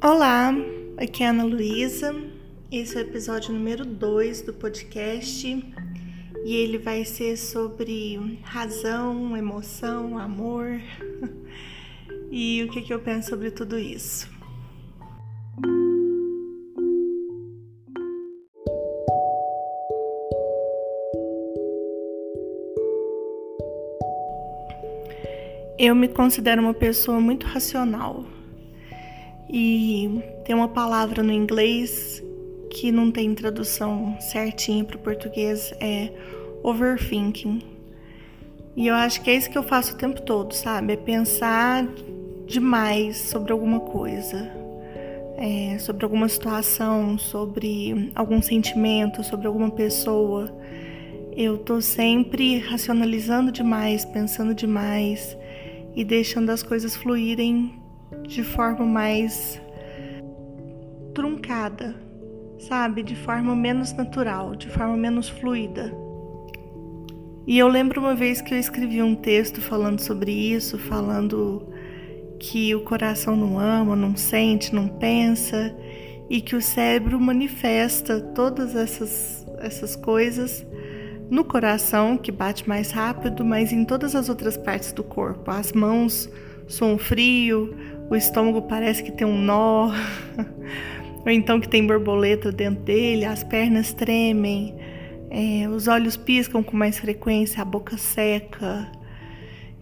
Olá, 0.00 0.54
aqui 0.96 1.24
é 1.24 1.26
Ana 1.26 1.42
Luísa. 1.42 2.14
Esse 2.70 2.96
é 2.96 2.98
o 2.98 3.02
episódio 3.02 3.52
número 3.52 3.84
2 3.84 4.42
do 4.42 4.54
podcast 4.54 5.44
e 6.44 6.54
ele 6.54 6.78
vai 6.78 7.04
ser 7.04 7.36
sobre 7.36 8.38
razão, 8.44 9.36
emoção, 9.36 10.16
amor 10.16 10.80
e 12.30 12.62
o 12.62 12.70
que, 12.70 12.82
que 12.82 12.94
eu 12.94 13.00
penso 13.00 13.30
sobre 13.30 13.50
tudo 13.50 13.76
isso. 13.76 14.30
Eu 25.76 25.96
me 25.96 26.06
considero 26.06 26.62
uma 26.62 26.74
pessoa 26.74 27.18
muito 27.18 27.48
racional 27.48 28.37
e 29.48 30.22
tem 30.44 30.54
uma 30.54 30.68
palavra 30.68 31.22
no 31.22 31.32
inglês 31.32 32.22
que 32.70 32.92
não 32.92 33.10
tem 33.10 33.34
tradução 33.34 34.16
certinha 34.20 34.84
para 34.84 34.96
o 34.96 35.00
português, 35.00 35.72
é 35.80 36.12
overthinking. 36.62 37.62
E 38.76 38.86
eu 38.86 38.94
acho 38.94 39.22
que 39.22 39.30
é 39.30 39.34
isso 39.34 39.50
que 39.50 39.58
eu 39.58 39.62
faço 39.62 39.94
o 39.94 39.96
tempo 39.96 40.20
todo, 40.22 40.54
sabe? 40.54 40.92
É 40.92 40.96
pensar 40.96 41.86
demais 42.46 43.16
sobre 43.16 43.52
alguma 43.52 43.80
coisa, 43.80 44.50
é, 45.36 45.78
sobre 45.78 46.04
alguma 46.04 46.28
situação, 46.28 47.18
sobre 47.18 48.12
algum 48.14 48.40
sentimento, 48.40 49.24
sobre 49.24 49.46
alguma 49.46 49.70
pessoa. 49.70 50.54
Eu 51.36 51.58
tô 51.58 51.80
sempre 51.80 52.58
racionalizando 52.58 53.50
demais, 53.50 54.04
pensando 54.04 54.54
demais 54.54 55.36
e 55.96 56.04
deixando 56.04 56.50
as 56.50 56.62
coisas 56.62 56.94
fluírem 56.94 57.77
de 58.22 58.42
forma 58.42 58.84
mais 58.84 59.60
truncada, 61.14 61.94
sabe? 62.58 63.02
De 63.02 63.16
forma 63.16 63.54
menos 63.54 63.92
natural, 63.92 64.54
de 64.54 64.68
forma 64.68 64.96
menos 64.96 65.28
fluida. 65.28 65.92
E 67.46 67.58
eu 67.58 67.66
lembro 67.66 68.00
uma 68.00 68.14
vez 68.14 68.42
que 68.42 68.52
eu 68.52 68.58
escrevi 68.58 69.02
um 69.02 69.14
texto 69.14 69.60
falando 69.60 70.00
sobre 70.00 70.30
isso, 70.30 70.78
falando 70.78 71.66
que 72.38 72.74
o 72.74 72.82
coração 72.82 73.34
não 73.34 73.58
ama, 73.58 73.96
não 73.96 74.16
sente, 74.16 74.74
não 74.74 74.86
pensa 74.86 75.74
e 76.28 76.40
que 76.40 76.54
o 76.54 76.60
cérebro 76.60 77.18
manifesta 77.18 78.20
todas 78.20 78.76
essas, 78.76 79.46
essas 79.58 79.96
coisas 79.96 80.64
no 81.30 81.44
coração, 81.44 82.16
que 82.16 82.30
bate 82.30 82.68
mais 82.68 82.90
rápido, 82.90 83.44
mas 83.44 83.72
em 83.72 83.84
todas 83.84 84.14
as 84.14 84.28
outras 84.28 84.56
partes 84.56 84.92
do 84.92 85.02
corpo. 85.02 85.50
As 85.50 85.72
mãos 85.72 86.30
frio, 86.98 87.74
o 88.10 88.16
estômago 88.16 88.62
parece 88.62 89.02
que 89.02 89.12
tem 89.12 89.26
um 89.26 89.38
nó, 89.38 89.90
ou 91.24 91.30
então 91.30 91.60
que 91.60 91.68
tem 91.68 91.86
borboleta 91.86 92.52
dentro 92.52 92.82
dele, 92.84 93.24
as 93.24 93.42
pernas 93.42 93.92
tremem, 93.92 94.74
é, 95.30 95.68
os 95.68 95.88
olhos 95.88 96.16
piscam 96.16 96.62
com 96.62 96.76
mais 96.76 96.98
frequência, 96.98 97.62
a 97.62 97.64
boca 97.64 97.96
seca. 97.96 98.90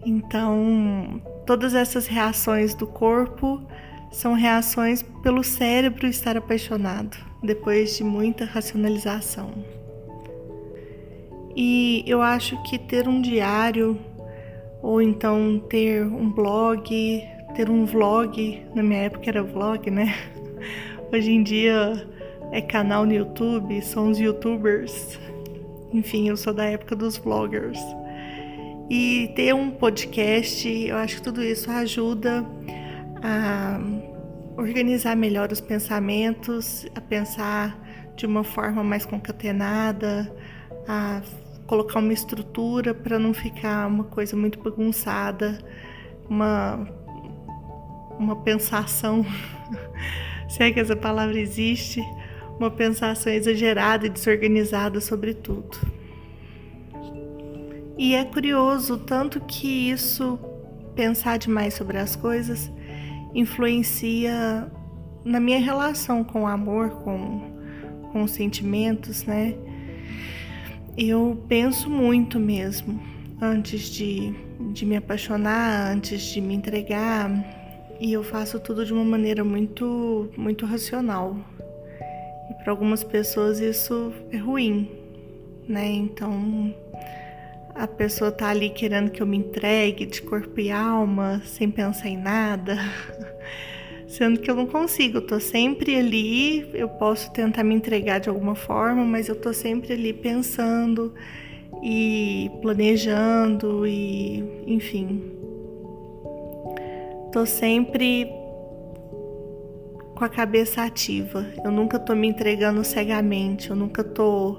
Então, 0.05 1.21
todas 1.45 1.73
essas 1.73 2.07
reações 2.07 2.73
do 2.73 2.87
corpo 2.87 3.61
são 4.11 4.33
reações 4.33 5.03
pelo 5.23 5.43
cérebro 5.43 6.07
estar 6.07 6.37
apaixonado, 6.37 7.17
depois 7.43 7.97
de 7.97 8.03
muita 8.03 8.45
racionalização. 8.45 9.51
E 11.55 12.03
eu 12.05 12.21
acho 12.21 12.61
que 12.63 12.77
ter 12.77 13.07
um 13.07 13.21
diário, 13.21 13.99
ou 14.87 15.01
então 15.01 15.61
ter 15.67 16.01
um 16.01 16.31
blog, 16.31 17.21
ter 17.53 17.69
um 17.69 17.85
vlog, 17.85 18.65
na 18.73 18.81
minha 18.81 19.01
época 19.01 19.29
era 19.29 19.43
vlog, 19.43 19.91
né? 19.91 20.15
Hoje 21.11 21.29
em 21.29 21.43
dia 21.43 22.07
é 22.53 22.61
canal 22.61 23.05
no 23.05 23.11
YouTube, 23.11 23.81
são 23.81 24.09
os 24.09 24.17
youtubers. 24.17 25.19
Enfim, 25.91 26.29
eu 26.29 26.37
sou 26.37 26.53
da 26.53 26.63
época 26.63 26.95
dos 26.95 27.17
vloggers. 27.17 27.77
E 28.89 29.29
ter 29.35 29.53
um 29.53 29.71
podcast, 29.71 30.65
eu 30.69 30.95
acho 30.95 31.17
que 31.17 31.21
tudo 31.21 31.43
isso 31.43 31.69
ajuda 31.69 32.45
a 33.21 33.81
organizar 34.55 35.17
melhor 35.17 35.51
os 35.51 35.59
pensamentos, 35.59 36.87
a 36.95 37.01
pensar 37.01 37.77
de 38.15 38.25
uma 38.25 38.45
forma 38.45 38.85
mais 38.85 39.05
concatenada, 39.05 40.33
a 40.87 41.21
colocar 41.67 41.99
uma 41.99 42.13
estrutura 42.13 42.93
para 42.93 43.19
não 43.19 43.33
ficar 43.33 43.87
uma 43.87 44.05
coisa 44.05 44.35
muito 44.35 44.59
bagunçada, 44.59 45.59
uma 46.29 46.87
uma 48.19 48.35
pensação, 48.35 49.25
se 50.49 50.63
é 50.63 50.71
que 50.71 50.79
essa 50.79 50.95
palavra 50.95 51.39
existe, 51.39 52.01
uma 52.59 52.71
pensação 52.71 53.31
exagerada 53.31 54.07
e 54.07 54.09
desorganizada 54.09 54.99
sobre 54.99 55.33
tudo. 55.33 55.77
E 57.97 58.15
é 58.15 58.25
curioso 58.25 58.97
tanto 58.97 59.39
que 59.41 59.89
isso, 59.91 60.39
pensar 60.95 61.37
demais 61.37 61.73
sobre 61.73 61.97
as 61.97 62.15
coisas, 62.15 62.71
influencia 63.33 64.71
na 65.23 65.39
minha 65.39 65.59
relação 65.59 66.23
com 66.23 66.43
o 66.43 66.47
amor, 66.47 66.89
com, 67.03 67.41
com 68.11 68.23
os 68.23 68.31
sentimentos, 68.31 69.23
né? 69.25 69.55
Eu 70.97 71.37
penso 71.47 71.91
muito 71.91 72.39
mesmo 72.39 72.99
antes 73.39 73.81
de, 73.89 74.33
de 74.73 74.83
me 74.83 74.97
apaixonar, 74.97 75.91
antes 75.91 76.23
de 76.23 76.41
me 76.41 76.55
entregar, 76.55 77.29
e 77.99 78.13
eu 78.13 78.23
faço 78.23 78.59
tudo 78.59 78.83
de 78.83 78.93
uma 78.93 79.05
maneira 79.05 79.43
muito, 79.43 80.31
muito 80.35 80.65
racional. 80.65 81.37
E 82.49 82.53
para 82.55 82.71
algumas 82.71 83.03
pessoas 83.03 83.59
isso 83.59 84.11
é 84.31 84.37
ruim, 84.37 84.89
né? 85.67 85.87
Então 85.87 86.73
a 87.75 87.85
pessoa 87.85 88.31
tá 88.31 88.49
ali 88.49 88.71
querendo 88.71 89.11
que 89.11 89.21
eu 89.21 89.27
me 89.27 89.37
entregue 89.37 90.03
de 90.03 90.19
corpo 90.23 90.59
e 90.59 90.71
alma, 90.71 91.43
sem 91.45 91.69
pensar 91.69 92.09
em 92.09 92.17
nada, 92.17 92.75
sendo 94.07 94.39
que 94.39 94.49
eu 94.49 94.55
não 94.55 94.65
consigo. 94.65 95.17
Eu 95.17 95.27
tô 95.27 95.39
sempre 95.39 95.95
ali, 95.95 96.69
eu 96.73 96.87
posso 96.87 97.31
tentar 97.31 97.63
me 97.63 97.75
entregar 97.75 98.19
de 98.19 98.29
alguma 98.29 98.55
forma, 98.55 99.03
mas 99.03 99.27
eu 99.27 99.35
tô 99.35 99.53
sempre 99.53 99.93
ali 99.93 100.13
pensando 100.13 101.13
e 101.83 102.49
planejando 102.61 103.85
e, 103.85 104.43
enfim, 104.65 105.21
tô 107.31 107.45
sempre 107.45 108.31
com 110.15 110.23
a 110.23 110.29
cabeça 110.29 110.81
ativa. 110.81 111.45
Eu 111.63 111.71
nunca 111.71 111.99
tô 111.99 112.15
me 112.15 112.27
entregando 112.27 112.83
cegamente, 112.83 113.69
eu 113.69 113.75
nunca 113.75 114.03
tô. 114.03 114.57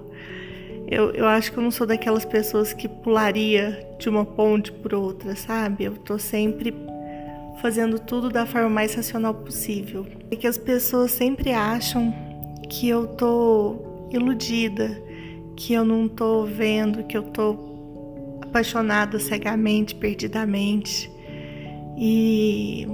Eu, 0.87 1.11
eu 1.11 1.27
acho 1.27 1.53
que 1.53 1.59
eu 1.59 1.63
não 1.63 1.71
sou 1.71 1.87
daquelas 1.87 2.25
pessoas 2.25 2.73
que 2.73 2.89
pularia 2.89 3.87
de 3.99 4.09
uma 4.09 4.25
ponte 4.25 4.73
por 4.73 4.95
outra, 4.95 5.35
sabe? 5.35 5.85
Eu 5.85 5.97
tô 5.97 6.19
sempre 6.19 6.73
fazendo 7.61 7.99
tudo 7.99 8.29
da 8.29 8.47
forma 8.47 8.69
mais 8.69 8.95
racional 8.95 9.35
possível. 9.35 10.07
E 10.31 10.37
que 10.37 10.47
as 10.47 10.59
pessoas 10.59 11.11
sempre 11.11 11.53
acham 11.53 12.15
que 12.69 12.89
eu 12.89 13.07
tô 13.07 14.09
iludida, 14.13 15.01
que 15.57 15.73
eu 15.73 15.85
não 15.85 16.09
tô 16.09 16.45
vendo, 16.45 17.05
que 17.05 17.17
eu 17.17 17.23
tô 17.23 18.39
apaixonada 18.43 19.19
cegamente, 19.19 19.95
perdidamente. 19.95 21.11
E, 21.97 22.87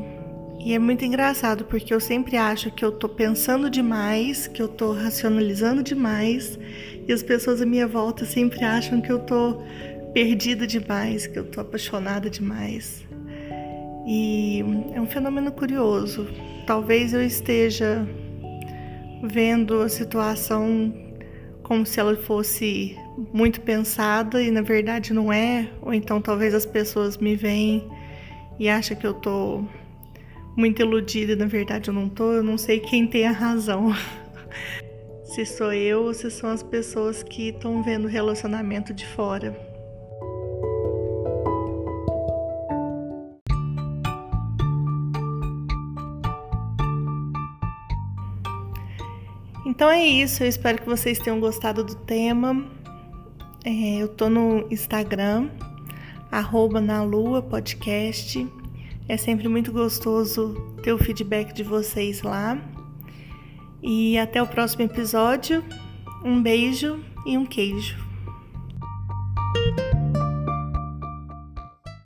e 0.61 0.73
é 0.73 0.79
muito 0.79 1.05
engraçado 1.05 1.65
porque 1.65 1.93
eu 1.93 2.01
sempre 2.01 2.37
acho 2.37 2.71
que 2.71 2.85
eu 2.85 2.93
tô 2.93 3.09
pensando 3.09 3.69
demais, 3.69 4.47
que 4.47 4.63
eu 4.63 4.69
tô 4.69 4.93
racionalizando 4.93 5.83
demais, 5.83 6.59
e 7.07 7.13
as 7.13 7.23
pessoas 7.23 7.61
à 7.61 7.67
minha 7.67 7.87
volta 7.87 8.25
sempre 8.25 8.65
acham 8.65 9.01
que 9.01 9.13
eu 9.13 9.19
tô 9.19 9.63
perdida 10.15 10.67
demais, 10.67 11.27
que 11.27 11.39
eu 11.39 11.45
tô 11.45 11.61
apaixonada 11.61 12.31
demais. 12.31 13.05
E 14.07 14.65
é 14.93 15.01
um 15.01 15.07
fenômeno 15.07 15.51
curioso. 15.53 16.27
Talvez 16.67 17.13
eu 17.15 17.23
esteja 17.23 18.07
vendo 19.23 19.81
a 19.81 19.89
situação 19.89 20.93
como 21.63 21.87
se 21.87 21.99
ela 21.99 22.15
fosse 22.15 22.97
muito 23.33 23.61
pensada 23.61 24.43
e 24.43 24.51
na 24.51 24.61
verdade 24.61 25.15
não 25.15 25.33
é, 25.33 25.69
ou 25.81 25.95
então 25.95 26.21
talvez 26.21 26.53
as 26.53 26.67
pessoas 26.67 27.17
me 27.17 27.35
veem 27.35 27.89
e 28.59 28.69
acha 28.69 28.95
que 28.95 29.07
eu 29.07 29.15
tô 29.15 29.65
muito 30.57 30.83
iludida 30.83 31.33
e 31.33 31.37
na 31.37 31.47
verdade 31.47 31.89
eu 31.89 31.95
não 31.95 32.09
tô, 32.09 32.33
eu 32.33 32.43
não 32.43 32.59
sei 32.59 32.81
quem 32.81 33.07
tem 33.07 33.27
a 33.27 33.33
razão. 33.33 33.95
se 35.25 35.45
sou 35.47 35.73
eu 35.73 36.05
ou 36.05 36.15
se 36.15 36.31
são 36.31 36.51
as 36.51 36.63
pessoas 36.63 37.23
que 37.23 37.49
estão 37.49 37.83
vendo 37.83 38.05
o 38.05 38.09
relacionamento 38.09 38.93
de 38.93 39.07
fora. 39.07 39.74
Então 49.75 49.91
é 49.91 50.07
isso, 50.07 50.45
eu 50.45 50.49
espero 50.49 50.81
que 50.81 50.89
vocês 50.89 51.19
tenham 51.19 51.41
gostado 51.41 51.83
do 51.83 51.97
tema. 51.97 52.65
É, 53.65 53.97
eu 53.97 54.07
tô 54.07 54.29
no 54.31 54.69
Instagram, 54.71 55.51
arroba 56.31 56.81
na 56.81 57.03
lua 57.03 57.43
podcast. 57.43 58.47
É 59.09 59.17
sempre 59.17 59.49
muito 59.49 59.73
gostoso 59.73 60.55
ter 60.81 60.93
o 60.93 60.99
feedback 60.99 61.53
de 61.53 61.65
vocês 61.65 62.23
lá. 62.23 62.57
E 63.83 64.17
até 64.17 64.41
o 64.41 64.47
próximo 64.47 64.85
episódio. 64.85 65.65
Um 66.25 66.41
beijo 66.41 67.05
e 67.27 67.37
um 67.37 67.45
queijo. 67.45 68.04